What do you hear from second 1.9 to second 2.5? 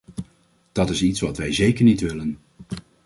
willen.